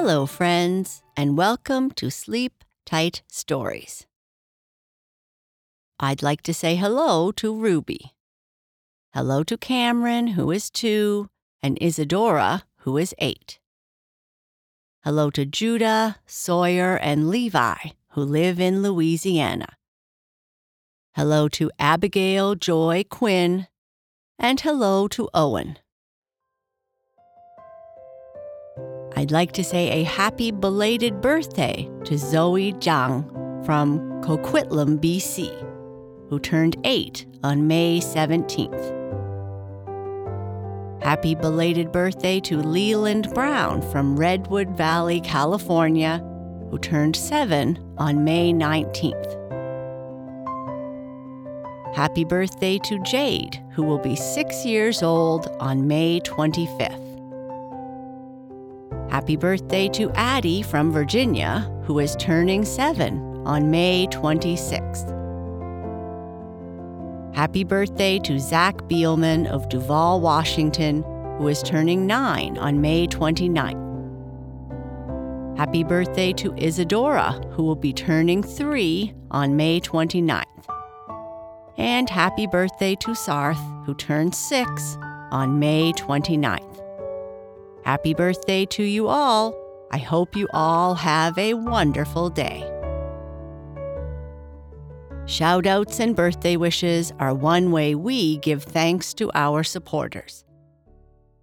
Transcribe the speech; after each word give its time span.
Hello, 0.00 0.26
friends, 0.26 1.02
and 1.16 1.36
welcome 1.36 1.90
to 1.90 2.08
Sleep 2.08 2.62
Tight 2.86 3.22
Stories. 3.26 4.06
I'd 5.98 6.22
like 6.22 6.40
to 6.42 6.54
say 6.54 6.76
hello 6.76 7.32
to 7.32 7.52
Ruby. 7.52 8.12
Hello 9.12 9.42
to 9.42 9.58
Cameron, 9.58 10.28
who 10.28 10.52
is 10.52 10.70
two, 10.70 11.30
and 11.64 11.76
Isadora, 11.82 12.62
who 12.82 12.96
is 12.96 13.12
eight. 13.18 13.58
Hello 15.02 15.30
to 15.30 15.44
Judah, 15.44 16.18
Sawyer, 16.26 16.96
and 16.98 17.28
Levi, 17.28 17.90
who 18.10 18.22
live 18.22 18.60
in 18.60 18.82
Louisiana. 18.82 19.66
Hello 21.16 21.48
to 21.48 21.72
Abigail 21.80 22.54
Joy 22.54 23.02
Quinn, 23.10 23.66
and 24.38 24.60
hello 24.60 25.08
to 25.08 25.28
Owen. 25.34 25.76
I'd 29.18 29.32
like 29.32 29.50
to 29.54 29.64
say 29.64 29.90
a 29.90 30.04
happy 30.04 30.52
belated 30.52 31.20
birthday 31.20 31.90
to 32.04 32.16
Zoe 32.16 32.72
Zhang 32.74 33.24
from 33.66 33.98
Coquitlam, 34.22 35.00
BC, 35.00 35.50
who 36.28 36.38
turned 36.38 36.76
eight 36.84 37.26
on 37.42 37.66
May 37.66 37.98
17th. 37.98 38.94
Happy 41.02 41.34
belated 41.34 41.90
birthday 41.90 42.38
to 42.38 42.58
Leland 42.58 43.34
Brown 43.34 43.82
from 43.90 44.16
Redwood 44.16 44.76
Valley, 44.76 45.20
California, 45.20 46.24
who 46.70 46.78
turned 46.78 47.16
seven 47.16 47.76
on 47.98 48.22
May 48.22 48.52
19th. 48.52 49.34
Happy 51.92 52.22
birthday 52.22 52.78
to 52.84 53.02
Jade, 53.02 53.60
who 53.72 53.82
will 53.82 53.98
be 53.98 54.14
six 54.14 54.64
years 54.64 55.02
old 55.02 55.48
on 55.58 55.88
May 55.88 56.20
25th. 56.20 57.07
Happy 59.10 59.36
birthday 59.36 59.88
to 59.88 60.10
Addie 60.10 60.60
from 60.60 60.92
Virginia, 60.92 61.60
who 61.84 61.98
is 61.98 62.14
turning 62.16 62.62
seven 62.66 63.18
on 63.46 63.70
May 63.70 64.06
26th. 64.08 65.14
Happy 67.34 67.64
birthday 67.64 68.18
to 68.18 68.38
Zach 68.38 68.76
Beelman 68.82 69.46
of 69.46 69.66
Duvall, 69.70 70.20
Washington, 70.20 71.02
who 71.38 71.48
is 71.48 71.62
turning 71.62 72.06
nine 72.06 72.58
on 72.58 72.82
May 72.82 73.06
29th. 73.06 73.86
Happy 75.56 75.84
birthday 75.84 76.34
to 76.34 76.54
Isadora, 76.58 77.32
who 77.52 77.62
will 77.62 77.76
be 77.76 77.94
turning 77.94 78.42
three 78.42 79.14
on 79.30 79.56
May 79.56 79.80
29th. 79.80 80.44
And 81.78 82.10
happy 82.10 82.46
birthday 82.46 82.94
to 82.96 83.12
Sarth, 83.12 83.86
who 83.86 83.94
turns 83.94 84.36
six 84.36 84.98
on 85.30 85.58
May 85.58 85.92
29th. 85.94 86.77
Happy 87.88 88.12
birthday 88.12 88.66
to 88.66 88.82
you 88.82 89.08
all. 89.08 89.54
I 89.90 89.96
hope 89.96 90.36
you 90.36 90.46
all 90.52 90.94
have 90.94 91.38
a 91.38 91.54
wonderful 91.54 92.28
day. 92.28 92.62
Shoutouts 95.24 95.98
and 95.98 96.14
birthday 96.14 96.58
wishes 96.58 97.14
are 97.18 97.32
one 97.32 97.72
way 97.72 97.94
we 97.94 98.36
give 98.40 98.62
thanks 98.62 99.14
to 99.14 99.30
our 99.34 99.64
supporters. 99.64 100.44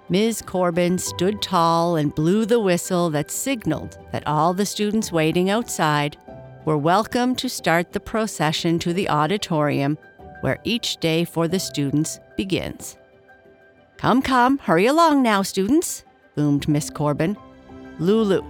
Ms. 0.08 0.40
Corbin 0.40 0.96
stood 0.96 1.42
tall 1.42 1.96
and 1.96 2.14
blew 2.14 2.46
the 2.46 2.60
whistle 2.60 3.10
that 3.10 3.32
signaled 3.32 3.98
that 4.12 4.24
all 4.24 4.54
the 4.54 4.64
students 4.64 5.10
waiting 5.10 5.50
outside 5.50 6.16
were 6.64 6.78
welcome 6.78 7.34
to 7.34 7.48
start 7.48 7.92
the 7.92 7.98
procession 7.98 8.78
to 8.78 8.92
the 8.92 9.08
auditorium 9.08 9.98
where 10.42 10.60
each 10.62 10.98
day 10.98 11.24
for 11.24 11.48
the 11.48 11.58
students 11.58 12.20
begins. 12.36 12.96
Come, 13.98 14.20
come, 14.20 14.58
hurry 14.58 14.86
along 14.86 15.22
now, 15.22 15.42
students, 15.42 16.04
boomed 16.34 16.68
Miss 16.68 16.90
Corbin. 16.90 17.36
Lulu, 17.98 18.42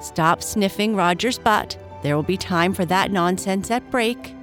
stop 0.00 0.42
sniffing 0.42 0.94
Roger's 0.94 1.38
butt. 1.38 1.78
There 2.02 2.14
will 2.14 2.22
be 2.22 2.36
time 2.36 2.74
for 2.74 2.84
that 2.84 3.10
nonsense 3.10 3.70
at 3.70 3.90
break. 3.90 4.34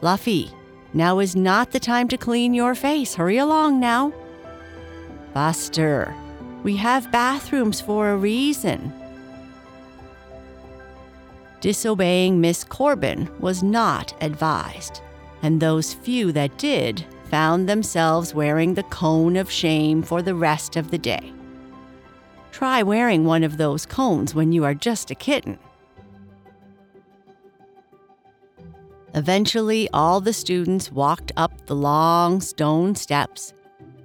Luffy, 0.00 0.50
now 0.94 1.20
is 1.20 1.36
not 1.36 1.70
the 1.70 1.78
time 1.78 2.08
to 2.08 2.16
clean 2.16 2.54
your 2.54 2.74
face. 2.74 3.14
Hurry 3.14 3.36
along 3.36 3.78
now. 3.78 4.12
Buster, 5.32 6.12
we 6.64 6.76
have 6.76 7.12
bathrooms 7.12 7.80
for 7.80 8.10
a 8.10 8.16
reason. 8.16 8.92
Disobeying 11.60 12.40
Miss 12.40 12.64
Corbin 12.64 13.30
was 13.38 13.62
not 13.62 14.12
advised, 14.22 15.02
and 15.42 15.60
those 15.60 15.94
few 15.94 16.32
that 16.32 16.56
did 16.58 17.04
found 17.30 17.68
themselves 17.68 18.34
wearing 18.34 18.74
the 18.74 18.82
cone 18.84 19.36
of 19.36 19.50
shame 19.50 20.02
for 20.02 20.20
the 20.20 20.34
rest 20.34 20.76
of 20.76 20.90
the 20.90 20.98
day. 20.98 21.32
Try 22.50 22.82
wearing 22.82 23.24
one 23.24 23.44
of 23.44 23.56
those 23.56 23.86
cones 23.86 24.34
when 24.34 24.52
you 24.52 24.64
are 24.64 24.74
just 24.74 25.10
a 25.10 25.14
kitten. 25.14 25.58
Eventually, 29.14 29.88
all 29.92 30.20
the 30.20 30.32
students 30.32 30.92
walked 30.92 31.32
up 31.36 31.66
the 31.66 31.74
long 31.74 32.40
stone 32.40 32.94
steps, 32.94 33.54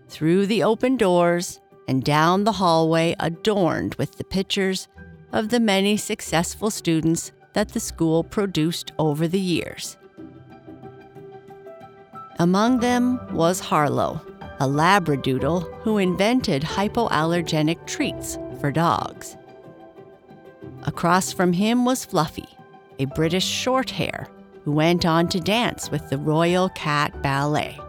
through 0.08 0.46
the 0.46 0.64
open 0.64 0.98
doors, 0.98 1.60
and 1.88 2.04
down 2.04 2.44
the 2.44 2.54
hallway 2.54 3.16
adorned 3.20 3.96
with 3.96 4.18
the 4.18 4.24
pictures 4.24 4.88
of 5.32 5.50
the 5.50 5.60
many 5.60 5.98
successful 5.98 6.70
students 6.70 7.32
that 7.54 7.70
the 7.70 7.80
school 7.80 8.24
produced 8.24 8.92
over 8.98 9.28
the 9.28 9.40
years. 9.40 9.98
Among 12.38 12.80
them 12.80 13.34
was 13.34 13.62
Harlow, 13.62 14.20
a 14.60 14.68
labradoodle 14.68 15.82
who 15.84 15.98
invented 15.98 16.64
hypoallergenic 16.64 17.88
treats 17.88 18.38
for 18.60 18.72
dogs. 18.72 19.38
Across 20.84 21.32
from 21.32 21.54
him 21.54 21.86
was 21.86 22.04
Fluffy, 22.04 22.50
a 23.00 23.06
British 23.06 23.46
shorthair 23.46 24.28
who 24.66 24.74
went 24.74 25.06
on 25.06 25.30
to 25.30 25.40
dance 25.40 25.90
with 25.90 26.10
the 26.10 26.18
Royal 26.18 26.68
Cat 26.70 27.22
Ballet. 27.22 27.80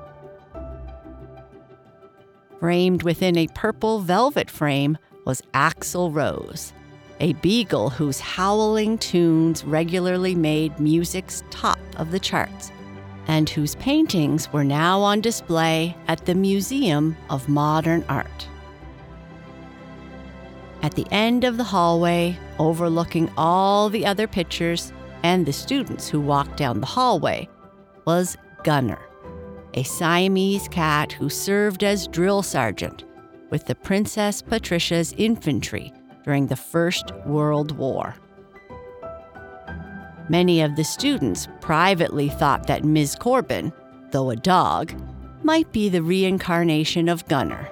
Framed 2.60 3.02
within 3.02 3.36
a 3.36 3.48
purple 3.48 3.98
velvet 3.98 4.48
frame 4.48 4.96
was 5.24 5.42
Axel 5.54 6.12
Rose, 6.12 6.72
a 7.18 7.32
beagle 7.34 7.90
whose 7.90 8.20
howling 8.20 8.98
tunes 8.98 9.64
regularly 9.64 10.36
made 10.36 10.78
music's 10.78 11.42
top 11.50 11.80
of 11.96 12.12
the 12.12 12.20
charts 12.20 12.70
and 13.28 13.48
whose 13.48 13.74
paintings 13.76 14.52
were 14.52 14.64
now 14.64 15.00
on 15.00 15.20
display 15.20 15.96
at 16.08 16.24
the 16.26 16.34
Museum 16.34 17.16
of 17.30 17.48
Modern 17.48 18.04
Art. 18.08 18.48
At 20.82 20.94
the 20.94 21.06
end 21.10 21.44
of 21.44 21.56
the 21.56 21.64
hallway, 21.64 22.38
overlooking 22.58 23.30
all 23.36 23.88
the 23.88 24.06
other 24.06 24.26
pictures 24.26 24.92
and 25.22 25.44
the 25.44 25.52
students 25.52 26.08
who 26.08 26.20
walked 26.20 26.56
down 26.56 26.80
the 26.80 26.86
hallway, 26.86 27.48
was 28.04 28.36
Gunner, 28.62 29.00
a 29.74 29.82
Siamese 29.82 30.68
cat 30.68 31.12
who 31.12 31.28
served 31.28 31.82
as 31.82 32.06
drill 32.06 32.42
sergeant 32.42 33.04
with 33.50 33.66
the 33.66 33.74
Princess 33.74 34.42
Patricia's 34.42 35.12
infantry 35.16 35.92
during 36.24 36.46
the 36.46 36.56
First 36.56 37.12
World 37.24 37.72
War. 37.76 38.14
Many 40.28 40.60
of 40.60 40.74
the 40.74 40.84
students 40.84 41.46
privately 41.60 42.28
thought 42.28 42.66
that 42.66 42.84
Ms. 42.84 43.14
Corbin, 43.14 43.72
though 44.10 44.30
a 44.30 44.36
dog, 44.36 44.92
might 45.44 45.70
be 45.72 45.88
the 45.88 46.02
reincarnation 46.02 47.08
of 47.08 47.26
Gunner. 47.28 47.70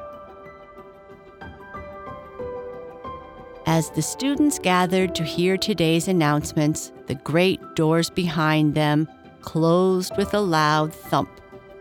As 3.66 3.90
the 3.90 4.02
students 4.02 4.58
gathered 4.58 5.14
to 5.16 5.24
hear 5.24 5.56
today's 5.56 6.06
announcements, 6.06 6.92
the 7.06 7.16
great 7.16 7.60
doors 7.74 8.10
behind 8.10 8.74
them 8.74 9.08
closed 9.40 10.16
with 10.16 10.32
a 10.34 10.40
loud 10.40 10.94
thump 10.94 11.30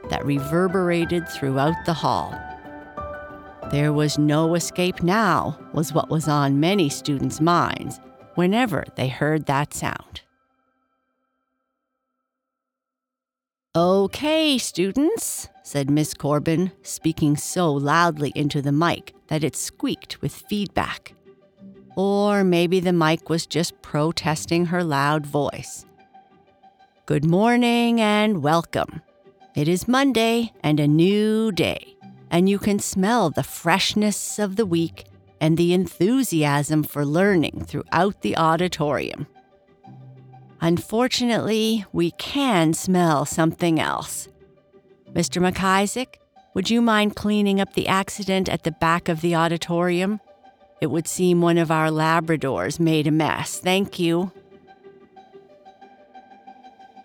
that 0.09 0.25
reverberated 0.25 1.29
throughout 1.29 1.75
the 1.85 1.93
hall. 1.93 2.33
There 3.69 3.93
was 3.93 4.17
no 4.17 4.55
escape 4.55 5.03
now, 5.03 5.59
was 5.73 5.93
what 5.93 6.09
was 6.09 6.27
on 6.27 6.59
many 6.59 6.89
students' 6.89 7.41
minds 7.41 7.99
whenever 8.35 8.85
they 8.95 9.07
heard 9.07 9.45
that 9.45 9.73
sound. 9.73 10.21
Okay, 13.75 14.59
students, 14.59 15.49
said 15.63 15.89
Miss 15.89 16.13
Corbin, 16.13 16.71
speaking 16.83 17.35
so 17.35 17.73
loudly 17.73 18.31
into 18.35 18.61
the 18.61 18.71
mic 18.71 19.15
that 19.29 19.43
it 19.43 19.55
squeaked 19.55 20.21
with 20.21 20.31
feedback. 20.31 21.15
Or 21.95 22.43
maybe 22.43 22.79
the 22.79 22.93
mic 22.93 23.29
was 23.29 23.47
just 23.47 23.81
protesting 23.81 24.67
her 24.67 24.83
loud 24.83 25.25
voice. 25.25 25.87
Good 27.07 27.25
morning 27.25 27.99
and 27.99 28.43
welcome. 28.43 29.01
It 29.55 29.67
is 29.67 29.87
Monday 29.87 30.53
and 30.61 30.79
a 30.79 30.87
new 30.87 31.51
day, 31.51 31.95
and 32.29 32.47
you 32.47 32.59
can 32.59 32.77
smell 32.77 33.31
the 33.31 33.41
freshness 33.41 34.37
of 34.37 34.55
the 34.55 34.67
week 34.67 35.05
and 35.41 35.57
the 35.57 35.73
enthusiasm 35.73 36.83
for 36.83 37.03
learning 37.03 37.65
throughout 37.65 38.21
the 38.21 38.37
auditorium. 38.37 39.25
Unfortunately, 40.63 41.83
we 41.91 42.11
can 42.11 42.73
smell 42.73 43.25
something 43.25 43.81
else. 43.81 44.29
Mr. 45.11 45.41
McIsaac, 45.41 46.15
would 46.53 46.69
you 46.69 46.81
mind 46.81 47.17
cleaning 47.17 47.59
up 47.59 47.73
the 47.73 47.89
accident 47.89 48.47
at 48.47 48.63
the 48.63 48.71
back 48.71 49.09
of 49.09 49.19
the 49.19 49.35
auditorium? 49.35 50.21
It 50.79 50.87
would 50.87 51.05
seem 51.05 51.41
one 51.41 51.57
of 51.57 51.69
our 51.69 51.89
Labradors 51.89 52.79
made 52.79 53.07
a 53.07 53.11
mess. 53.11 53.59
Thank 53.59 53.99
you. 53.99 54.31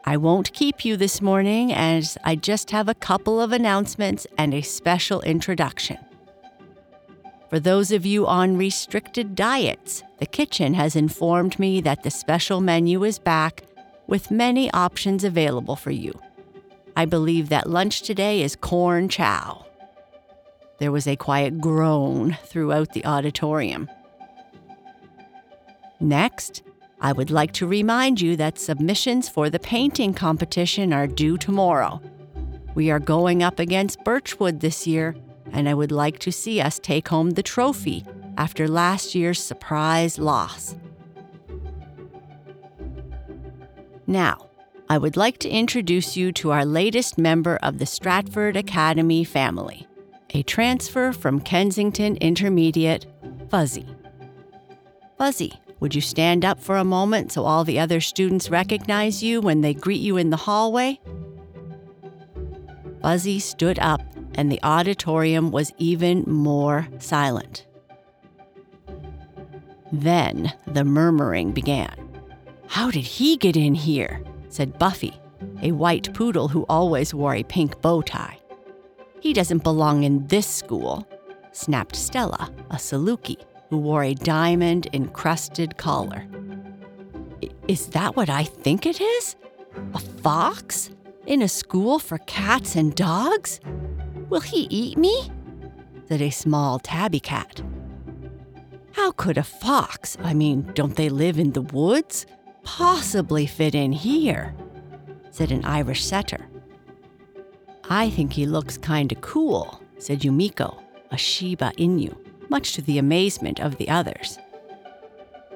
I 0.05 0.17
won't 0.17 0.53
keep 0.53 0.85
you 0.85 0.97
this 0.97 1.21
morning 1.21 1.73
as 1.73 2.17
I 2.23 2.37
just 2.37 2.71
have 2.71 2.89
a 2.89 2.95
couple 2.95 3.41
of 3.41 3.51
announcements 3.51 4.25
and 4.39 4.55
a 4.55 4.63
special 4.63 5.21
introduction. 5.23 5.99
For 7.49 7.59
those 7.59 7.93
of 7.93 8.05
you 8.05 8.27
on 8.27 8.59
restricted 8.59 9.35
diets, 9.35 10.03
the 10.19 10.27
kitchen 10.27 10.75
has 10.75 10.95
informed 10.95 11.59
me 11.59 11.81
that 11.81 12.03
the 12.03 12.11
special 12.11 12.61
menu 12.61 13.05
is 13.05 13.19
back 13.19 13.63
with 14.07 14.31
many 14.31 14.71
options 14.73 15.25
available 15.25 15.77
for 15.77 15.91
you. 15.91 16.13
I 16.95 17.07
believe 17.07 17.49
that 17.49 17.71
lunch 17.71 18.03
today 18.03 18.43
is 18.43 18.55
corn 18.57 19.09
chow. 19.09 19.65
There 20.79 20.93
was 20.93 21.07
a 21.07 21.17
quiet 21.17 21.61
groan 21.61 22.37
throughout 22.45 22.93
the 22.93 23.05
auditorium. 23.05 23.89
Next, 26.01 26.63
I 27.01 27.13
would 27.13 27.31
like 27.31 27.53
to 27.53 27.67
remind 27.67 28.21
you 28.21 28.37
that 28.37 28.59
submissions 28.59 29.29
for 29.29 29.49
the 29.49 29.59
painting 29.59 30.13
competition 30.13 30.93
are 30.93 31.07
due 31.07 31.39
tomorrow. 31.39 32.03
We 32.75 32.91
are 32.91 33.01
going 33.01 33.43
up 33.43 33.59
against 33.59 34.05
Birchwood 34.05 34.61
this 34.61 34.87
year, 34.87 35.17
and 35.53 35.69
I 35.69 35.75
would 35.75 35.93
like 35.93 36.19
to 36.21 36.33
see 36.33 36.61
us 36.61 36.79
take 36.79 37.09
home 37.09 37.31
the 37.31 37.43
trophy 37.43 38.05
after 38.37 38.69
last 38.69 39.15
year's 39.15 39.43
surprise 39.43 40.19
loss. 40.19 40.77
Now, 44.07 44.49
I 44.89 44.97
would 44.97 45.17
like 45.17 45.39
to 45.39 45.51
introduce 45.51 46.17
you 46.17 46.33
to 46.33 46.51
our 46.51 46.65
latest 46.65 47.19
member 47.19 47.59
of 47.63 47.79
the 47.79 47.85
Stratford 47.85 48.57
Academy 48.57 49.23
family, 49.23 49.87
a 50.31 50.43
transfer 50.43 51.13
from 51.13 51.41
Kensington 51.41 52.17
Intermediate, 52.17 53.07
Fuzzy. 53.51 53.87
Fuzzy, 55.19 55.53
would 55.81 55.95
you 55.95 56.01
stand 56.01 56.45
up 56.45 56.59
for 56.59 56.77
a 56.77 56.85
moment 56.85 57.33
so 57.33 57.45
all 57.45 57.65
the 57.65 57.79
other 57.79 58.01
students 58.01 58.51
recognize 58.51 59.23
you 59.23 59.41
when 59.41 59.61
they 59.61 59.75
greet 59.75 60.01
you 60.01 60.17
in 60.17 60.31
the 60.31 60.37
hallway? 60.37 60.99
Fuzzy 63.03 63.39
stood 63.39 63.79
up 63.79 64.01
and 64.39 64.53
the 64.53 64.61
auditorium 64.63 65.51
was 65.51 65.73
even 65.79 66.23
more 66.23 66.87
silent. 67.01 67.67
Then 69.91 70.53
the 70.65 70.85
murmuring 70.85 71.51
began. 71.51 72.09
How 72.69 72.93
did 72.93 73.05
he 73.05 73.37
get 73.37 73.57
in 73.57 73.75
here? 73.75 74.23
said 74.49 74.79
Buffy, 74.79 75.21
a 75.61 75.73
white 75.73 76.15
poodle 76.15 76.47
who 76.47 76.65
always 76.69 77.13
wore 77.13 77.35
a 77.35 77.43
pink 77.43 77.83
bow 77.83 78.01
tie. 78.01 78.39
He 79.21 79.33
doesn't 79.33 79.65
belong 79.65 80.05
in 80.05 80.25
this 80.29 80.47
school, 80.47 81.07
snapped 81.51 81.97
Stella, 81.97 82.53
a 82.71 82.77
Saluki, 82.77 83.43
who 83.71 83.79
wore 83.79 84.05
a 84.05 84.15
diamond 84.15 84.87
encrusted 84.93 85.77
collar. 85.79 86.25
Is 87.67 87.89
that 87.89 88.15
what 88.15 88.31
I 88.31 88.45
think 88.45 88.87
it 88.87 89.01
is? 89.01 89.35
A 89.95 89.99
fox? 89.99 90.91
In 91.27 91.43
a 91.43 91.49
school 91.49 91.99
for 91.99 92.19
cats 92.19 92.77
and 92.77 92.95
dogs? 92.95 93.61
Will 94.29 94.41
he 94.41 94.67
eat 94.71 94.99
me? 94.99 95.31
said 96.09 96.21
a 96.23 96.31
small 96.31 96.79
tabby 96.79 97.21
cat. 97.21 97.63
How 98.93 99.13
could 99.13 99.39
a 99.39 99.43
fox, 99.43 100.17
I 100.23 100.35
mean, 100.35 100.71
don't 100.75 100.97
they 100.97 101.09
live 101.09 101.39
in 101.39 101.53
the 101.53 101.63
woods, 101.63 102.27
possibly 102.63 103.47
fit 103.47 103.75
in 103.75 103.93
here? 103.93 104.55
said 105.31 105.53
an 105.53 105.65
Irish 105.65 106.05
setter. 106.05 106.49
I 107.89 108.11
think 108.11 108.33
he 108.33 108.45
looks 108.45 108.77
kinda 108.77 109.15
cool, 109.17 109.81
said 109.99 110.21
Yumiko, 110.21 110.83
a 111.11 111.17
Shiba 111.17 111.73
Inu, 111.79 112.15
much 112.51 112.73
to 112.73 112.83
the 112.83 112.99
amazement 112.99 113.61
of 113.61 113.77
the 113.77 113.89
others. 113.89 114.39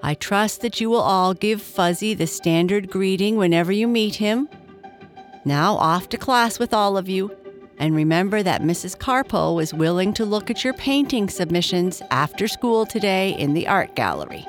I 0.03 0.15
trust 0.15 0.63
that 0.63 0.81
you 0.81 0.91
will 0.91 1.01
all 1.01 1.35
give 1.35 1.63
Fuzzy 1.63 2.15
the 2.15 2.27
standard 2.27 2.91
greeting 2.91 3.37
whenever 3.37 3.71
you 3.71 3.87
meet 3.87 4.17
him. 4.17 4.49
Now 5.45 5.77
off 5.77 6.09
to 6.11 6.17
class 6.17 6.59
with 6.59 6.73
all 6.73 6.97
of 6.97 7.09
you, 7.09 7.37
and 7.83 7.97
remember 7.97 8.45
that 8.45 8.63
Mrs. 8.63 8.97
Carpo 8.97 9.57
was 9.57 9.75
willing 9.75 10.13
to 10.15 10.25
look 10.25 10.51
at 10.51 10.63
your 10.63 10.73
painting 10.73 11.29
submissions 11.29 12.01
after 12.13 12.47
school 12.47 12.87
today 12.87 13.37
in 13.37 13.55
the 13.55 13.67
art 13.67 13.97
gallery. 13.97 14.47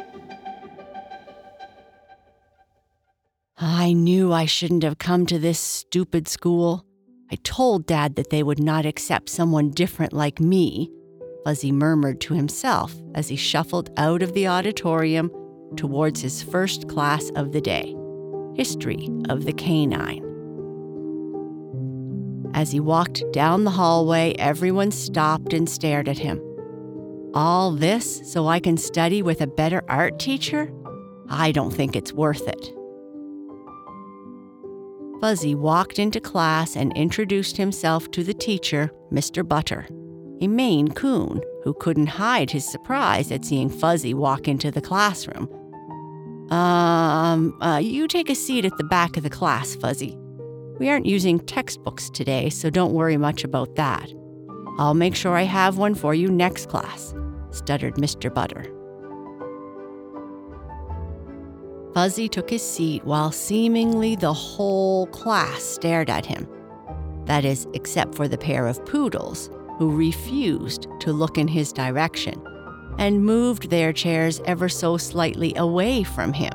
I 3.57 3.93
knew 3.93 4.31
I 4.31 4.45
shouldn't 4.45 4.83
have 4.83 4.99
come 4.99 5.25
to 5.25 5.39
this 5.39 5.59
stupid 5.59 6.27
school. 6.27 6.85
I 7.31 7.37
told 7.43 7.87
Dad 7.87 8.17
that 8.17 8.29
they 8.29 8.43
would 8.43 8.59
not 8.59 8.85
accept 8.85 9.29
someone 9.29 9.71
different 9.71 10.13
like 10.13 10.39
me, 10.39 10.91
Fuzzy 11.43 11.71
murmured 11.71 12.21
to 12.21 12.35
himself 12.35 12.93
as 13.15 13.29
he 13.29 13.35
shuffled 13.35 13.89
out 13.97 14.21
of 14.21 14.33
the 14.33 14.47
auditorium 14.47 15.31
towards 15.75 16.21
his 16.21 16.43
first 16.43 16.87
class 16.87 17.31
of 17.35 17.51
the 17.51 17.61
day 17.61 17.95
History 18.55 19.09
of 19.27 19.45
the 19.45 19.53
Canine. 19.53 20.32
As 22.53 22.71
he 22.71 22.79
walked 22.79 23.23
down 23.31 23.63
the 23.63 23.71
hallway, 23.71 24.35
everyone 24.37 24.91
stopped 24.91 25.53
and 25.53 25.67
stared 25.67 26.07
at 26.07 26.19
him. 26.19 26.41
All 27.33 27.71
this 27.71 28.21
so 28.31 28.47
I 28.47 28.59
can 28.59 28.77
study 28.77 29.23
with 29.23 29.41
a 29.41 29.47
better 29.47 29.83
art 29.89 30.19
teacher? 30.19 30.71
I 31.29 31.51
don't 31.51 31.71
think 31.71 31.95
it's 31.95 32.13
worth 32.13 32.47
it. 32.47 32.73
Fuzzy 35.19 35.55
walked 35.55 35.99
into 35.99 36.19
class 36.19 36.75
and 36.75 36.95
introduced 36.95 37.57
himself 37.57 38.11
to 38.11 38.23
the 38.23 38.33
teacher, 38.33 38.91
Mr. 39.11 39.47
Butter, 39.47 39.87
a 40.41 40.47
Maine 40.47 40.89
coon 40.89 41.41
who 41.63 41.73
couldn't 41.73 42.07
hide 42.07 42.51
his 42.51 42.69
surprise 42.69 43.31
at 43.31 43.45
seeing 43.45 43.69
Fuzzy 43.69 44.13
walk 44.13 44.47
into 44.47 44.69
the 44.69 44.81
classroom. 44.81 45.47
Um, 46.51 47.57
uh, 47.61 47.77
you 47.77 48.07
take 48.07 48.29
a 48.29 48.35
seat 48.35 48.65
at 48.65 48.77
the 48.77 48.83
back 48.83 49.17
of 49.17 49.23
the 49.23 49.29
class, 49.29 49.75
Fuzzy. 49.75 50.17
We 50.79 50.89
aren't 50.89 51.05
using 51.05 51.39
textbooks 51.39 52.09
today, 52.09 52.49
so 52.49 52.69
don't 52.69 52.93
worry 52.93 53.17
much 53.17 53.43
about 53.43 53.75
that. 53.75 54.11
I'll 54.79 54.95
make 54.95 55.15
sure 55.15 55.35
I 55.35 55.43
have 55.43 55.77
one 55.77 55.93
for 55.93 56.15
you 56.15 56.31
next 56.31 56.67
class, 56.67 57.13
stuttered 57.51 57.95
Mr. 57.95 58.33
Butter. 58.33 58.65
Fuzzy 61.93 62.27
took 62.27 62.49
his 62.49 62.63
seat 62.63 63.05
while 63.05 63.31
seemingly 63.31 64.15
the 64.15 64.33
whole 64.33 65.05
class 65.07 65.61
stared 65.61 66.09
at 66.09 66.25
him. 66.25 66.47
That 67.25 67.45
is, 67.45 67.67
except 67.73 68.15
for 68.15 68.27
the 68.27 68.37
pair 68.37 68.65
of 68.65 68.83
poodles, 68.85 69.51
who 69.77 69.95
refused 69.95 70.87
to 71.01 71.13
look 71.13 71.37
in 71.37 71.47
his 71.47 71.71
direction, 71.71 72.41
and 72.97 73.23
moved 73.23 73.69
their 73.69 73.93
chairs 73.93 74.41
ever 74.45 74.69
so 74.69 74.97
slightly 74.97 75.53
away 75.55 76.03
from 76.03 76.33
him. 76.33 76.53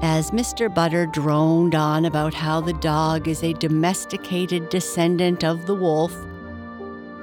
As 0.00 0.30
Mr. 0.30 0.72
Butter 0.72 1.06
droned 1.06 1.74
on 1.74 2.04
about 2.04 2.32
how 2.32 2.60
the 2.60 2.72
dog 2.74 3.26
is 3.26 3.42
a 3.42 3.52
domesticated 3.54 4.68
descendant 4.68 5.42
of 5.42 5.66
the 5.66 5.74
wolf, 5.74 6.14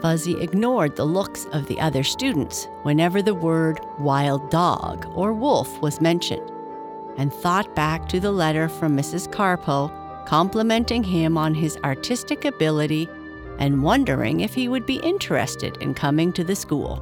Fuzzy 0.02 0.42
ignored 0.42 0.98
the 0.98 1.06
looks 1.06 1.46
of 1.54 1.68
the 1.68 1.80
other 1.80 2.04
students 2.04 2.68
whenever 2.84 3.22
the 3.22 3.34
word 3.34 3.80
wild 3.98 4.52
dog 4.52 5.10
or 5.16 5.32
wolf 5.32 5.82
was 5.82 6.02
mentioned, 6.02 6.52
and 7.18 7.34
thought 7.34 7.74
back 7.76 8.10
to 8.10 8.20
the 8.20 8.32
letter 8.32 8.68
from 8.68 8.96
Mrs. 8.96 9.32
Carpo 9.32 9.90
complimenting 10.26 11.04
him 11.04 11.38
on 11.38 11.54
his 11.54 11.78
artistic 11.86 12.44
ability 12.44 13.08
and 13.58 13.84
wondering 13.84 14.42
if 14.42 14.54
he 14.54 14.68
would 14.68 14.86
be 14.86 14.98
interested 14.98 15.78
in 15.78 15.94
coming 15.94 16.34
to 16.34 16.44
the 16.44 16.56
school. 16.56 17.02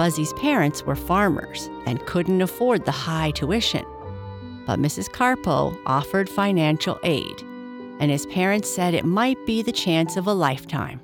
Fuzzy's 0.00 0.32
parents 0.32 0.82
were 0.82 0.96
farmers 0.96 1.68
and 1.84 2.06
couldn't 2.06 2.40
afford 2.40 2.86
the 2.86 2.90
high 2.90 3.32
tuition, 3.32 3.84
but 4.64 4.78
Mrs. 4.78 5.10
Carpo 5.10 5.78
offered 5.84 6.26
financial 6.26 6.98
aid, 7.02 7.42
and 7.98 8.10
his 8.10 8.24
parents 8.24 8.74
said 8.74 8.94
it 8.94 9.04
might 9.04 9.36
be 9.44 9.60
the 9.60 9.70
chance 9.70 10.16
of 10.16 10.26
a 10.26 10.32
lifetime. 10.32 11.02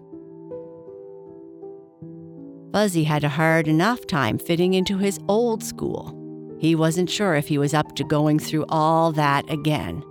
Fuzzy 2.72 3.04
had 3.04 3.22
a 3.22 3.28
hard 3.28 3.68
enough 3.68 4.06
time 4.06 4.38
fitting 4.38 4.72
into 4.72 4.96
his 4.96 5.20
old 5.28 5.62
school. 5.62 6.16
He 6.58 6.74
wasn't 6.74 7.10
sure 7.10 7.34
if 7.34 7.48
he 7.48 7.58
was 7.58 7.74
up 7.74 7.96
to 7.96 8.04
going 8.04 8.38
through 8.38 8.64
all 8.70 9.12
that 9.12 9.44
again, 9.50 10.02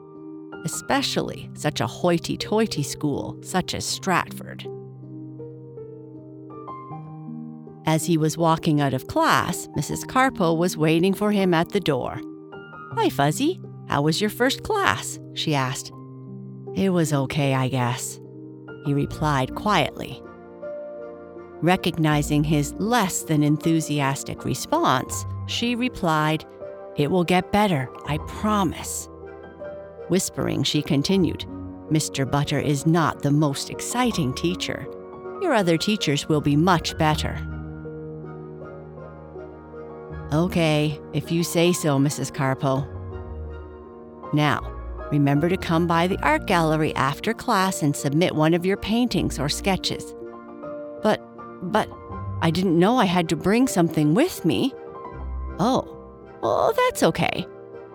especially 0.64 1.50
such 1.56 1.82
a 1.82 1.88
hoity 1.88 2.38
toity 2.38 2.84
school 2.84 3.36
such 3.42 3.74
as 3.74 3.84
Stratford. 3.84 4.68
As 7.88 8.06
he 8.06 8.18
was 8.18 8.38
walking 8.38 8.82
out 8.82 8.94
of 8.94 9.08
class, 9.08 9.68
Mrs. 9.78 10.06
Carpo 10.06 10.58
was 10.58 10.76
waiting 10.76 11.14
for 11.14 11.32
him 11.32 11.54
at 11.54 11.70
the 11.70 11.80
door. 11.80 12.20
Hi, 12.94 13.10
Fuzzy. 13.10 13.62
How 13.88 14.02
was 14.02 14.20
your 14.20 14.32
first 14.32 14.64
class? 14.64 15.20
she 15.36 15.54
asked. 15.54 15.92
It 16.76 16.90
was 16.90 17.14
okay, 17.14 17.54
I 17.54 17.68
guess, 17.68 18.20
he 18.86 18.94
replied 18.94 19.54
quietly. 19.56 20.22
Recognizing 21.62 22.44
his 22.44 22.74
less 22.80 23.24
than 23.24 23.44
enthusiastic 23.44 24.44
response, 24.44 25.26
she 25.48 25.76
replied, 25.76 26.44
It 26.98 27.12
will 27.12 27.24
get 27.24 27.52
better, 27.52 27.90
I 28.08 28.18
promise. 28.28 29.08
Whispering, 30.10 30.64
she 30.64 30.82
continued, 30.82 31.46
Mr. 31.92 32.30
Butter 32.30 32.60
is 32.60 32.88
not 32.88 33.22
the 33.22 33.32
most 33.32 33.70
exciting 33.70 34.34
teacher. 34.34 34.88
Your 35.42 35.54
other 35.54 35.78
teachers 35.78 36.28
will 36.28 36.42
be 36.42 36.56
much 36.56 36.98
better. 36.98 37.38
Okay, 40.34 41.00
if 41.14 41.32
you 41.32 41.44
say 41.44 41.72
so, 41.72 42.00
Mrs. 42.00 42.32
Carpo. 42.32 42.86
Now, 44.34 44.62
remember 45.12 45.50
to 45.50 45.58
come 45.58 45.86
by 45.88 46.08
the 46.08 46.20
art 46.24 46.48
gallery 46.48 46.96
after 46.96 47.34
class 47.34 47.84
and 47.84 47.96
submit 47.96 48.36
one 48.36 48.54
of 48.54 48.66
your 48.66 48.78
paintings 48.78 49.40
or 49.40 49.50
sketches. 49.50 50.16
But, 51.04 51.22
but, 51.72 51.90
I 52.42 52.52
didn't 52.52 52.78
know 52.78 52.98
I 52.98 53.06
had 53.06 53.30
to 53.30 53.36
bring 53.36 53.68
something 53.68 54.14
with 54.14 54.44
me. 54.44 54.74
Oh, 55.60 55.92
well, 56.42 56.74
that's 56.76 57.04
okay. 57.04 57.46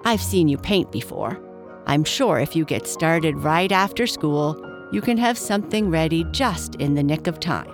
I've 0.04 0.22
seen 0.22 0.48
you 0.48 0.56
paint 0.56 0.90
before. 0.92 1.38
I'm 1.86 2.04
sure 2.04 2.38
if 2.38 2.54
you 2.54 2.64
get 2.64 2.86
started 2.86 3.36
right 3.38 3.70
after 3.72 4.06
school, 4.06 4.56
you 4.92 5.00
can 5.00 5.18
have 5.18 5.36
something 5.36 5.90
ready 5.90 6.24
just 6.30 6.76
in 6.76 6.94
the 6.94 7.02
nick 7.02 7.26
of 7.26 7.40
time. 7.40 7.70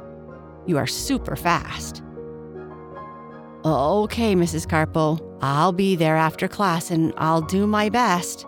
You 0.66 0.76
are 0.78 0.86
super 0.86 1.36
fast. 1.36 2.02
Okay, 3.66 4.36
Mrs. 4.36 4.64
Carpo, 4.64 5.18
I'll 5.42 5.72
be 5.72 5.96
there 5.96 6.14
after 6.14 6.46
class 6.46 6.92
and 6.92 7.12
I'll 7.16 7.40
do 7.40 7.66
my 7.66 7.88
best. 7.88 8.46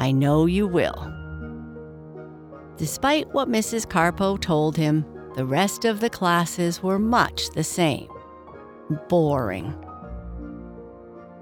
I 0.00 0.10
know 0.10 0.46
you 0.46 0.66
will. 0.66 1.12
Despite 2.76 3.32
what 3.32 3.48
Mrs. 3.48 3.86
Carpo 3.86 4.36
told 4.40 4.76
him, 4.76 5.04
the 5.36 5.46
rest 5.46 5.84
of 5.84 6.00
the 6.00 6.10
classes 6.10 6.82
were 6.82 6.98
much 6.98 7.50
the 7.50 7.62
same. 7.62 8.08
Boring. 9.08 9.72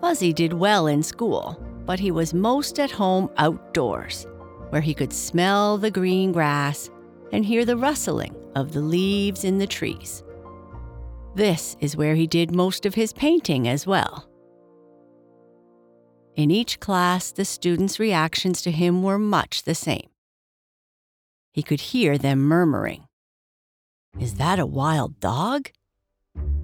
Fuzzy 0.03 0.35
did 0.35 0.53
well 0.53 0.87
in 0.87 1.03
school, 1.03 1.59
but 1.87 1.99
he 1.99 2.11
was 2.11 2.35
most 2.35 2.79
at 2.79 2.91
home 2.91 3.31
outdoors, 3.39 4.27
where 4.69 4.83
he 4.83 4.93
could 4.93 5.13
smell 5.15 5.79
the 5.79 5.91
green 5.91 6.33
grass 6.33 6.91
and 7.33 7.47
hear 7.47 7.65
the 7.65 7.79
rustling 7.79 8.37
of 8.57 8.75
the 8.75 8.83
leaves 8.83 9.43
in 9.43 9.57
the 9.57 9.67
trees. 9.67 10.24
This 11.35 11.77
is 11.81 11.97
where 11.97 12.15
he 12.15 12.29
did 12.29 12.55
most 12.55 12.87
of 12.87 12.95
his 12.95 13.13
painting 13.13 13.67
as 13.67 13.87
well. 13.87 14.29
In 16.37 16.51
each 16.51 16.79
class, 16.81 17.33
the 17.33 17.45
students' 17.45 17.99
reactions 17.99 18.63
to 18.63 18.71
him 18.71 19.03
were 19.03 19.19
much 19.19 19.65
the 19.65 19.75
same. 19.75 20.09
He 21.53 21.63
could 21.63 21.81
hear 21.81 22.19
them 22.19 22.41
murmuring 22.41 23.07
Is 24.19 24.35
that 24.35 24.59
a 24.59 24.67
wild 24.67 25.19
dog? 25.21 25.71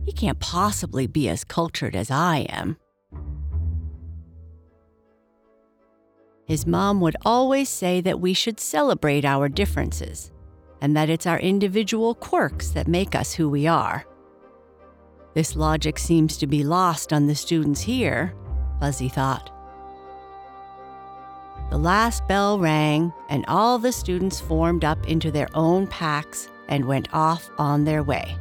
He 0.05 0.13
can't 0.13 0.41
possibly 0.41 1.07
be 1.07 1.29
as 1.29 1.45
cultured 1.45 1.95
as 1.95 2.11
I 2.11 2.47
am. 2.49 2.77
His 6.47 6.67
mom 6.67 7.01
would 7.01 7.17
always 7.25 7.69
say 7.69 8.01
that 8.01 8.21
we 8.21 8.35
should 8.35 8.59
celebrate 8.59 9.25
our 9.25 9.49
differences 9.49 10.33
and 10.81 10.97
that 10.97 11.11
it's 11.11 11.27
our 11.27 11.39
individual 11.39 12.15
quirks 12.15 12.71
that 12.71 12.89
make 12.89 13.15
us 13.15 13.35
who 13.35 13.49
we 13.49 13.67
are. 13.69 14.05
This 15.35 15.55
logic 15.55 15.99
seems 15.99 16.37
to 16.39 16.47
be 16.47 16.65
lost 16.65 17.13
on 17.13 17.27
the 17.27 17.35
students 17.35 17.81
here, 17.81 18.35
Fuzzy 18.81 19.09
thought. 19.09 19.51
The 21.71 21.79
last 21.79 22.27
bell 22.27 22.59
rang, 22.59 23.13
and 23.29 23.45
all 23.47 23.79
the 23.79 23.93
students 23.93 24.41
formed 24.41 24.85
up 24.85 25.07
into 25.07 25.31
their 25.31 25.49
own 25.55 25.87
packs 25.87 26.49
and 26.69 26.85
went 26.85 27.09
off 27.13 27.49
on 27.59 27.85
their 27.85 28.03
way. 28.03 28.37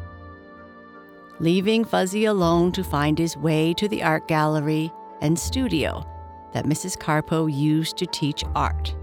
Leaving 1.39 1.85
Fuzzy 1.85 2.25
alone 2.25 2.71
to 2.71 2.83
find 2.83 3.19
his 3.19 3.37
way 3.37 3.73
to 3.75 3.87
the 3.87 4.01
art 4.01 4.27
gallery 4.27 4.91
and 5.21 5.37
studio 5.37 6.05
that 6.53 6.65
Mrs. 6.65 6.97
Carpo 6.97 7.45
used 7.53 7.97
to 7.97 8.07
teach 8.07 8.43
art. 8.55 8.95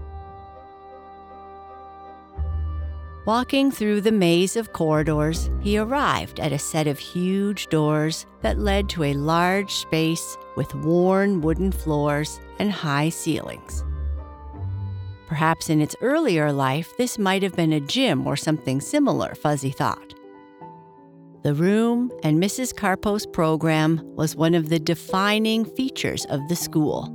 Walking 3.27 3.71
through 3.71 3.99
the 3.99 4.11
maze 4.13 4.55
of 4.55 4.71
corridors, 4.71 5.49
he 5.59 5.77
arrived 5.77 6.39
at 6.39 6.53
a 6.53 6.57
set 6.57 6.87
of 6.87 6.97
huge 6.97 7.67
doors 7.67 8.25
that 8.39 8.57
led 8.57 8.87
to 8.87 9.03
a 9.03 9.15
large 9.15 9.69
space 9.73 10.37
with 10.55 10.73
worn 10.73 11.41
wooden 11.41 11.73
floors 11.73 12.39
and 12.57 12.71
high 12.71 13.09
ceilings. 13.09 13.83
Perhaps 15.27 15.69
in 15.69 15.81
its 15.81 15.93
earlier 15.99 16.53
life, 16.53 16.95
this 16.97 17.19
might 17.19 17.43
have 17.43 17.53
been 17.53 17.73
a 17.73 17.81
gym 17.81 18.25
or 18.25 18.37
something 18.37 18.79
similar, 18.79 19.35
Fuzzy 19.35 19.71
thought. 19.71 20.13
The 21.43 21.53
room 21.53 22.13
and 22.23 22.41
Mrs. 22.41 22.73
Carpo's 22.73 23.25
program 23.25 23.99
was 24.15 24.37
one 24.37 24.55
of 24.55 24.69
the 24.69 24.79
defining 24.79 25.65
features 25.65 26.23
of 26.29 26.39
the 26.47 26.55
school, 26.55 27.13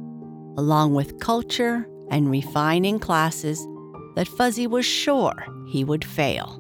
along 0.59 0.93
with 0.93 1.21
culture 1.21 1.89
and 2.11 2.31
refining 2.31 2.99
classes 2.99 3.67
that 4.15 4.29
Fuzzy 4.29 4.67
was 4.67 4.85
sure 4.85 5.47
he 5.67 5.85
would 5.85 6.05
fail. 6.05 6.59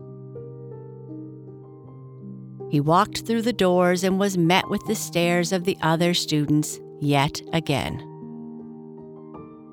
He 2.71 2.80
walked 2.80 3.26
through 3.26 3.42
the 3.42 3.52
doors 3.52 4.02
and 4.02 4.18
was 4.18 4.38
met 4.38 4.68
with 4.71 4.82
the 4.87 4.94
stares 4.94 5.52
of 5.52 5.64
the 5.64 5.76
other 5.82 6.14
students 6.14 6.80
yet 7.00 7.42
again. 7.52 7.99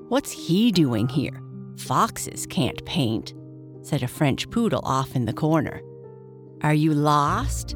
What's 0.10 0.32
he 0.32 0.72
doing 0.72 1.08
here? 1.08 1.42
Foxes 1.78 2.46
can't 2.46 2.84
paint, 2.86 3.34
said 3.84 4.04
a 4.04 4.08
French 4.08 4.50
poodle 4.50 4.82
off 4.84 5.16
in 5.16 5.26
the 5.26 5.34
corner. 5.34 5.82
Are 6.62 6.74
you 6.74 6.94
lost? 6.94 7.76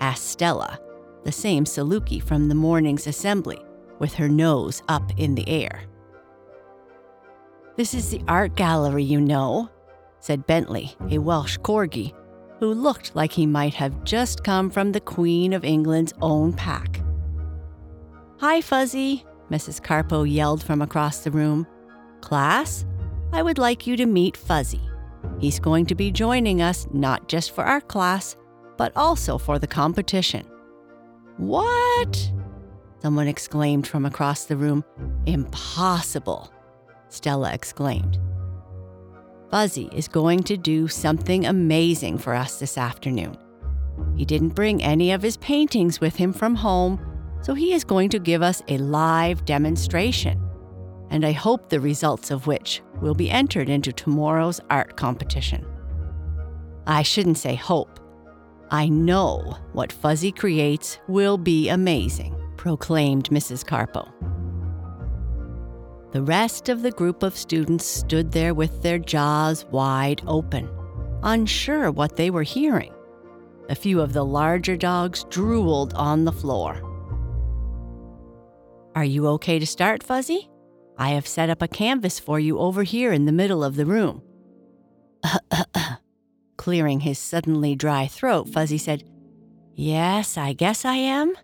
asked 0.00 0.28
Stella, 0.28 0.78
the 1.24 1.32
same 1.32 1.64
Saluki 1.64 2.22
from 2.22 2.48
the 2.48 2.54
morning's 2.54 3.06
assembly, 3.06 3.58
with 3.98 4.14
her 4.14 4.28
nose 4.28 4.82
up 4.88 5.12
in 5.18 5.34
the 5.34 5.48
air. 5.48 5.82
This 7.76 7.92
is 7.92 8.10
the 8.10 8.22
art 8.28 8.54
gallery, 8.54 9.02
you 9.02 9.20
know, 9.20 9.68
said 10.20 10.46
Bentley, 10.46 10.94
a 11.10 11.18
Welsh 11.18 11.58
corgi, 11.58 12.14
who 12.60 12.72
looked 12.72 13.16
like 13.16 13.32
he 13.32 13.46
might 13.46 13.74
have 13.74 14.04
just 14.04 14.44
come 14.44 14.70
from 14.70 14.92
the 14.92 15.00
Queen 15.00 15.52
of 15.52 15.64
England's 15.64 16.12
own 16.22 16.52
pack. 16.52 17.00
Hi, 18.38 18.60
Fuzzy, 18.60 19.24
Mrs. 19.50 19.80
Carpo 19.80 20.22
yelled 20.22 20.62
from 20.62 20.82
across 20.82 21.24
the 21.24 21.32
room. 21.32 21.66
Class, 22.20 22.84
I 23.32 23.42
would 23.42 23.58
like 23.58 23.88
you 23.88 23.96
to 23.96 24.06
meet 24.06 24.36
Fuzzy. 24.36 24.80
He's 25.40 25.58
going 25.58 25.86
to 25.86 25.96
be 25.96 26.12
joining 26.12 26.62
us 26.62 26.86
not 26.92 27.26
just 27.26 27.50
for 27.56 27.64
our 27.64 27.80
class, 27.80 28.36
but 28.76 28.92
also 28.94 29.36
for 29.36 29.58
the 29.58 29.66
competition. 29.66 30.46
What? 31.38 32.32
Someone 33.02 33.26
exclaimed 33.26 33.88
from 33.88 34.06
across 34.06 34.44
the 34.44 34.56
room. 34.56 34.84
Impossible. 35.26 36.52
Stella 37.14 37.52
exclaimed. 37.52 38.18
Fuzzy 39.50 39.88
is 39.92 40.08
going 40.08 40.42
to 40.42 40.56
do 40.56 40.88
something 40.88 41.46
amazing 41.46 42.18
for 42.18 42.34
us 42.34 42.58
this 42.58 42.76
afternoon. 42.76 43.36
He 44.16 44.24
didn't 44.24 44.56
bring 44.56 44.82
any 44.82 45.12
of 45.12 45.22
his 45.22 45.36
paintings 45.36 46.00
with 46.00 46.16
him 46.16 46.32
from 46.32 46.56
home, 46.56 46.98
so 47.40 47.54
he 47.54 47.72
is 47.72 47.84
going 47.84 48.08
to 48.10 48.18
give 48.18 48.42
us 48.42 48.62
a 48.68 48.78
live 48.78 49.44
demonstration. 49.44 50.40
And 51.10 51.24
I 51.24 51.32
hope 51.32 51.68
the 51.68 51.80
results 51.80 52.30
of 52.30 52.46
which 52.46 52.82
will 53.00 53.14
be 53.14 53.30
entered 53.30 53.68
into 53.68 53.92
tomorrow's 53.92 54.60
art 54.70 54.96
competition. 54.96 55.64
I 56.86 57.02
shouldn't 57.02 57.38
say 57.38 57.54
hope. 57.54 58.00
I 58.70 58.88
know 58.88 59.56
what 59.72 59.92
Fuzzy 59.92 60.32
creates 60.32 60.98
will 61.06 61.38
be 61.38 61.68
amazing, 61.68 62.34
proclaimed 62.56 63.28
Mrs. 63.30 63.64
Carpo. 63.64 64.10
The 66.14 66.22
rest 66.22 66.68
of 66.68 66.82
the 66.82 66.92
group 66.92 67.24
of 67.24 67.36
students 67.36 67.84
stood 67.84 68.30
there 68.30 68.54
with 68.54 68.82
their 68.82 69.00
jaws 69.00 69.64
wide 69.72 70.22
open, 70.28 70.70
unsure 71.24 71.90
what 71.90 72.14
they 72.14 72.30
were 72.30 72.44
hearing. 72.44 72.94
A 73.68 73.74
few 73.74 74.00
of 74.00 74.12
the 74.12 74.24
larger 74.24 74.76
dogs 74.76 75.24
drooled 75.28 75.92
on 75.94 76.24
the 76.24 76.30
floor. 76.30 76.80
Are 78.94 79.04
you 79.04 79.26
okay 79.30 79.58
to 79.58 79.66
start, 79.66 80.04
Fuzzy? 80.04 80.48
I 80.96 81.08
have 81.08 81.26
set 81.26 81.50
up 81.50 81.60
a 81.60 81.66
canvas 81.66 82.20
for 82.20 82.38
you 82.38 82.60
over 82.60 82.84
here 82.84 83.12
in 83.12 83.24
the 83.24 83.32
middle 83.32 83.64
of 83.64 83.74
the 83.74 83.84
room. 83.84 84.22
Clearing 86.56 87.00
his 87.00 87.18
suddenly 87.18 87.74
dry 87.74 88.06
throat, 88.06 88.48
Fuzzy 88.48 88.78
said, 88.78 89.02
Yes, 89.74 90.38
I 90.38 90.52
guess 90.52 90.84
I 90.84 90.94
am. 90.94 91.34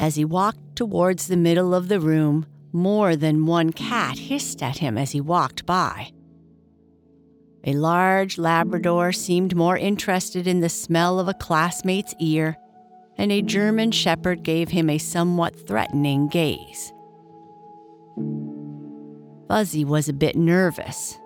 As 0.00 0.14
he 0.14 0.24
walked 0.24 0.76
towards 0.76 1.26
the 1.26 1.36
middle 1.36 1.74
of 1.74 1.88
the 1.88 2.00
room, 2.00 2.46
more 2.72 3.16
than 3.16 3.44
one 3.44 3.70
cat 3.70 4.18
hissed 4.18 4.62
at 4.62 4.78
him 4.78 4.96
as 4.96 5.10
he 5.10 5.20
walked 5.20 5.66
by. 5.66 6.10
A 7.64 7.74
large 7.74 8.38
Labrador 8.38 9.12
seemed 9.12 9.54
more 9.54 9.76
interested 9.76 10.46
in 10.46 10.60
the 10.60 10.70
smell 10.70 11.20
of 11.20 11.28
a 11.28 11.34
classmate's 11.34 12.14
ear, 12.18 12.56
and 13.18 13.30
a 13.30 13.42
German 13.42 13.90
Shepherd 13.90 14.42
gave 14.42 14.70
him 14.70 14.88
a 14.88 14.96
somewhat 14.96 15.66
threatening 15.66 16.28
gaze. 16.28 16.94
Fuzzy 19.48 19.84
was 19.84 20.08
a 20.08 20.14
bit 20.14 20.34
nervous. 20.34 21.18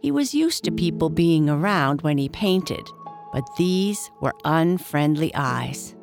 He 0.00 0.10
was 0.10 0.32
used 0.32 0.64
to 0.64 0.70
people 0.70 1.10
being 1.10 1.50
around 1.50 2.00
when 2.00 2.16
he 2.16 2.30
painted, 2.30 2.88
but 3.34 3.44
these 3.58 4.10
were 4.22 4.32
unfriendly 4.46 5.34
eyes. 5.34 5.94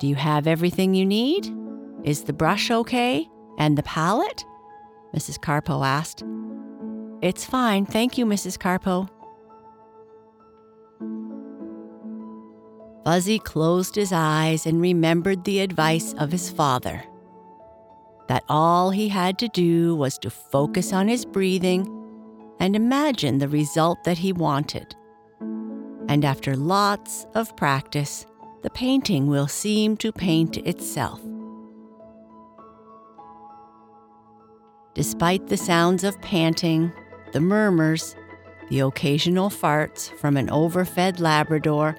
Do 0.00 0.06
you 0.06 0.14
have 0.16 0.46
everything 0.46 0.94
you 0.94 1.06
need? 1.06 1.48
Is 2.04 2.24
the 2.24 2.32
brush 2.32 2.70
okay? 2.70 3.28
And 3.58 3.76
the 3.76 3.82
palette? 3.82 4.44
Mrs. 5.14 5.38
Carpo 5.38 5.84
asked. 5.86 6.24
It's 7.22 7.44
fine, 7.44 7.84
thank 7.84 8.16
you, 8.16 8.24
Mrs. 8.24 8.56
Carpo. 8.56 9.08
Fuzzy 13.04 13.38
closed 13.38 13.94
his 13.94 14.12
eyes 14.12 14.66
and 14.66 14.80
remembered 14.80 15.44
the 15.44 15.60
advice 15.60 16.14
of 16.14 16.32
his 16.32 16.50
father 16.50 17.04
that 18.28 18.44
all 18.48 18.90
he 18.90 19.08
had 19.08 19.36
to 19.36 19.48
do 19.48 19.96
was 19.96 20.16
to 20.16 20.30
focus 20.30 20.92
on 20.92 21.08
his 21.08 21.24
breathing 21.24 21.84
and 22.60 22.76
imagine 22.76 23.38
the 23.38 23.48
result 23.48 23.98
that 24.04 24.18
he 24.18 24.32
wanted. 24.32 24.94
And 26.08 26.24
after 26.24 26.54
lots 26.54 27.26
of 27.34 27.56
practice, 27.56 28.26
the 28.62 28.70
painting 28.70 29.26
will 29.26 29.48
seem 29.48 29.96
to 29.98 30.12
paint 30.12 30.56
itself. 30.58 31.20
Despite 34.94 35.46
the 35.46 35.56
sounds 35.56 36.04
of 36.04 36.20
panting, 36.20 36.92
the 37.32 37.40
murmurs, 37.40 38.16
the 38.68 38.80
occasional 38.80 39.48
farts 39.48 40.10
from 40.18 40.36
an 40.36 40.48
overfed 40.50 41.20
Labrador, 41.20 41.96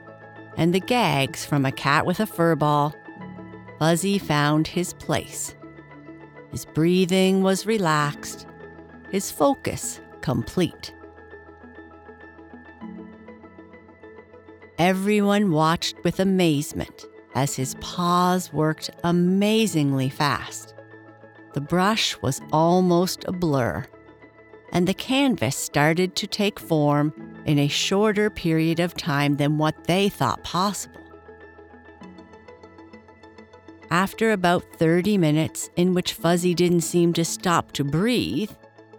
and 0.58 0.74
the 0.74 0.80
gags 0.80 1.46
from 1.46 1.66
a 1.66 1.72
cat 1.72 2.06
with 2.06 2.20
a 2.20 2.26
fur 2.26 2.56
ball, 2.56 2.94
Fuzzy 3.80 4.20
found 4.20 4.68
his 4.68 4.94
place. 4.94 5.56
His 6.52 6.66
breathing 6.66 7.42
was 7.42 7.66
relaxed, 7.66 8.46
his 9.10 9.32
focus 9.32 10.02
complete. 10.22 10.94
Everyone 14.82 15.52
watched 15.52 16.04
with 16.04 16.20
amazement 16.20 17.06
as 17.36 17.56
his 17.56 17.76
paws 17.82 18.52
worked 18.52 18.90
amazingly 19.04 20.10
fast. 20.10 20.74
The 21.54 21.62
brush 21.62 22.20
was 22.24 22.42
almost 22.52 23.24
a 23.28 23.32
blur 23.32 23.86
and 24.74 24.88
the 24.88 24.96
canvas 24.96 25.56
started 25.56 26.16
to 26.16 26.26
take 26.26 26.60
form 26.60 27.14
in 27.46 27.60
a 27.60 27.68
shorter 27.68 28.32
period 28.32 28.80
of 28.80 28.96
time 28.96 29.38
than 29.38 29.60
what 29.60 29.84
they 29.84 30.10
thought 30.10 30.44
possible. 30.44 31.00
After 33.92 34.32
about 34.32 34.66
30 34.78 35.16
minutes, 35.20 35.70
in 35.76 35.94
which 35.94 36.14
Fuzzy 36.14 36.56
didn't 36.56 36.82
seem 36.82 37.14
to 37.14 37.24
stop 37.24 37.72
to 37.74 37.84
breathe, 37.84 38.50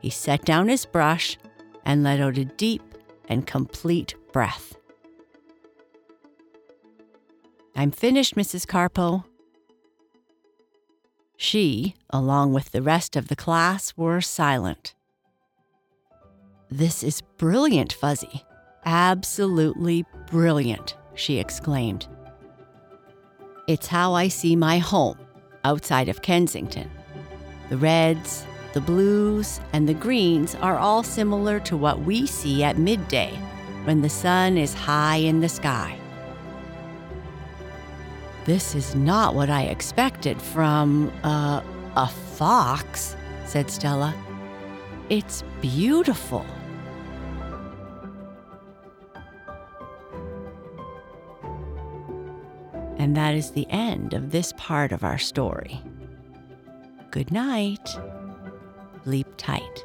he 0.01 0.11
set 0.11 0.45
down 0.45 0.69
his 0.69 0.87
brush 0.87 1.37
and 1.85 2.05
let 2.05 2.21
out 2.21 2.39
a 2.39 2.45
deep 2.45 2.83
and 3.29 3.49
complete 3.49 4.15
breath. 4.33 4.77
I'm 7.75 7.91
finished, 7.91 8.35
Mrs. 8.37 8.67
Carpo. 8.67 9.25
She, 11.37 11.95
along 12.11 12.53
with 12.53 12.71
the 12.71 12.83
rest 12.83 13.17
of 13.17 13.29
the 13.29 13.37
class, 13.37 13.95
were 13.97 14.21
silent. 14.21 14.95
This 16.71 17.03
is 17.03 17.23
brilliant, 17.39 17.93
Fuzzy. 17.93 18.45
Absolutely 18.85 20.05
brilliant, 20.31 20.97
she 21.15 21.39
exclaimed. 21.39 22.07
It's 23.67 23.87
how 23.87 24.15
I 24.15 24.29
see 24.29 24.57
my 24.57 24.79
home 24.79 25.19
outside 25.65 26.09
of 26.09 26.23
Kensington. 26.23 26.91
The 27.71 27.77
reds, 27.77 28.45
the 28.73 28.81
blues, 28.81 29.61
and 29.73 29.89
the 29.89 29.95
greens 29.95 30.55
are 30.57 30.79
all 30.79 31.03
similar 31.03 31.61
to 31.61 31.77
what 31.77 32.01
we 32.01 32.27
see 32.27 32.63
at 32.65 32.79
midday 32.79 33.31
when 33.85 34.03
the 34.03 34.09
sun 34.09 34.57
is 34.57 34.75
high 34.75 35.17
in 35.17 35.41
the 35.41 35.49
sky. 35.49 35.99
This 38.45 38.75
is 38.75 38.97
not 38.97 39.37
what 39.37 39.51
I 39.51 39.63
expected 39.63 40.43
from, 40.43 41.13
uh, 41.23 41.63
a 41.95 42.09
fox, 42.09 43.17
said 43.47 43.71
Stella. 43.71 44.13
It's 45.09 45.45
beautiful. 45.61 46.45
And 52.99 53.17
that 53.17 53.35
is 53.37 53.53
the 53.53 53.69
end 53.71 54.13
of 54.13 54.33
this 54.33 54.53
part 54.57 54.91
of 54.91 55.05
our 55.05 55.19
story. 55.19 55.81
Good 57.13 57.31
night. 57.31 57.89
Sleep 59.05 59.29
tight. 59.37 59.85